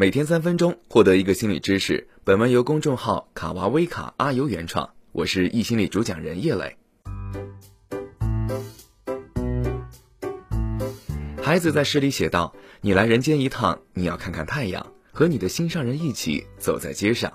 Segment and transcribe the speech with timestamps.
[0.00, 2.08] 每天三分钟，获得一个心理知识。
[2.24, 6.74] 本文由公众号卡娃微卡阿尤原创，我是易心理主讲人叶磊。
[11.42, 17.30] 孩子在诗里写道：“你来人间一趟，你要看看太阳，和你的心上人一起走在街上。”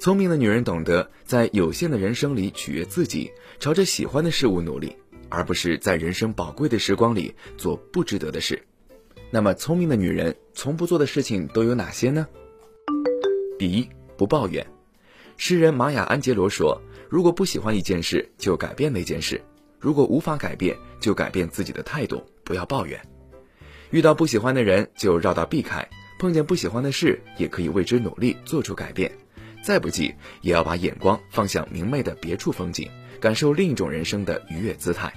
[0.00, 3.30] 聪明的女人懂得在有限的人生里取悦自己，
[3.60, 4.96] 朝着喜欢的事物努力，
[5.28, 8.60] 而不是在人生宝贵的时光里做不值得的事。
[9.30, 12.26] 那么，聪明的女人从不做的事情都有哪些呢？
[13.58, 14.64] 第一，不抱怨。
[15.36, 16.80] 诗人玛雅·安杰罗说
[17.10, 19.36] ：“如果不喜欢一件事，就改变那件事；
[19.80, 23.00] 如果无法改变，就改变自己的态度，不要抱怨。
[23.90, 25.82] 遇到不喜欢的人，就绕道避开；
[26.20, 29.10] 碰见不喜欢的事，也可以为之努力，做出改变。
[29.62, 32.88] 再不济，也要把眼光放向明媚的别处风景，
[33.20, 35.12] 感受另一种人生的愉悦姿态。”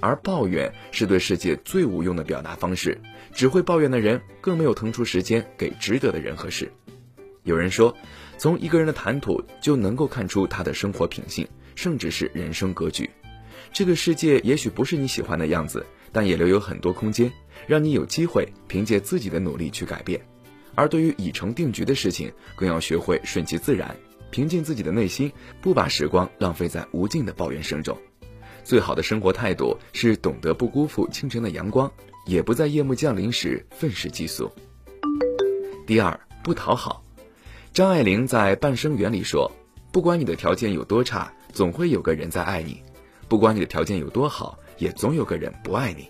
[0.00, 3.00] 而抱怨是对世界最无用的表达方式，
[3.32, 6.70] 只会抱怨的人更没有腾出时间给值得的人和事。
[7.44, 7.96] 有人说，
[8.36, 13.08] 从一个人的谈吐就能够看出他的生活品性，甚至是人生格局。
[13.72, 17.30] 这个世界也许不是你喜欢的样子，但也留有很多空间，
[17.66, 20.20] 让你有机会凭借自己的努力去改变。
[20.74, 23.96] 而对于已成定局的事情，更要学会顺其自然，
[24.30, 27.96] 平静自己的内心，不把时光浪费在无尽的抱怨声中。
[28.68, 31.90] 最好的生活态度是懂得不辜负清晨的阳光，
[32.26, 34.52] 也不在夜幕降临时愤世嫉俗。
[35.86, 37.02] 第二，不讨好。
[37.72, 39.50] 张爱玲在《半生缘》里说
[39.90, 42.74] ：“不管你的条件有多差，总会有个人在爱你；
[43.26, 46.06] 不管你的条件有多好，也总有个人不爱你。”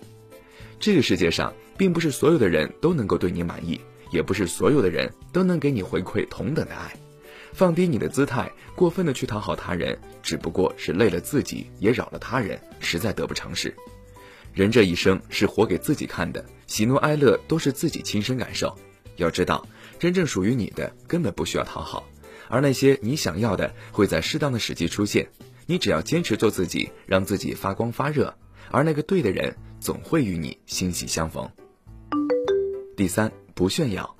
[0.81, 3.79] 这个世界上，并不是所有的人都能够对你满意，
[4.11, 6.93] 也不是所有的人都能给你回馈同等的爱。
[7.53, 13.73] 放低你的姿态，过分的去讨好他人，只不过是累了自己，也扰了他人，实在得不偿失。
[14.53, 18.75] 人这一生是活给自己看的，喜怒哀乐都是自己亲身感受。
[19.17, 19.67] 要知道，
[19.99, 22.07] 真正属于你的根本不需要讨好，
[22.47, 25.27] 而那些你想要的会在适当的时机出现。
[25.65, 28.33] 你只要坚持做自己，让自己发光发热，
[28.71, 31.47] 而那个对的人总会与你欣喜相逢。
[32.95, 34.15] 第三，不炫耀。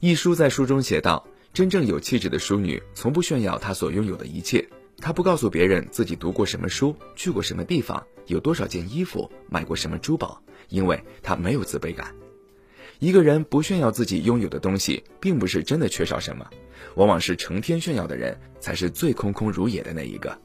[0.00, 1.26] 一书在书中写道。
[1.54, 4.68] 真正有气质的淑女，从不炫耀她所拥有的一切。
[4.98, 12.12] 她不告诉别人自己读过什么书，去过什么地方，有多少件衣服，买过什么珠宝，因为她没有自卑感。
[12.98, 16.44] 一个人不炫耀自己拥有的东西，并不是真的缺少什么，
[16.96, 20.36] 往往是成天炫耀的人，才是最空空如也的那一个。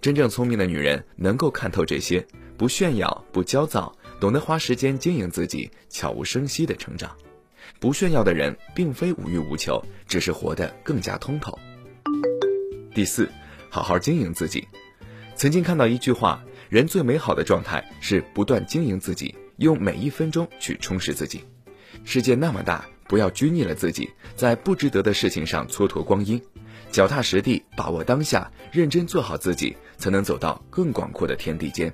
[0.00, 2.26] 真正聪明的女人能够看透这些，
[2.56, 7.16] 不炫耀，不焦躁，懂得花时间经营自己，悄无声息的成长。
[7.78, 11.58] 不炫耀的人，并非无欲无求，只是活得更加通透。
[12.94, 13.28] 第四，
[13.70, 14.66] 好好经营自己。
[15.34, 21.44] 曾经看到一句话：人最美好的状态是不断经营自己，用每一分钟去充实自己。
[22.04, 26.40] 世界那么大，不要拘泥了自己，在不值得的事情上蹉跎光阴，
[26.90, 31.92] 脚踏实地，把握当下，认真做好自己，才能走到更广阔的天地间。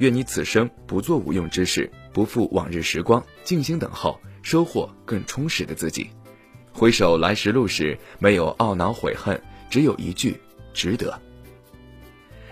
[0.00, 4.18] 愿你此生不做无用之事，不负往日时光，静心等候。
[4.42, 6.08] 收获更充实的自己，
[6.72, 10.34] 回首来时路时，没有懊恼悔恨，只有一句
[10.72, 11.20] 值得。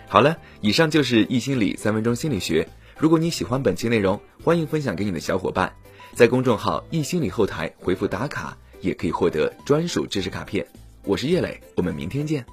[0.07, 2.69] 好了，以上就是易心理三分钟心理学。
[2.99, 5.73] 如果你喜欢本期内容，欢迎分享给你的小伙伴，
[6.13, 10.67] 在公众号易心理后台回复打卡，也可以获得专属知识卡片。
[11.05, 12.45] 我是叶磊，我们明天见。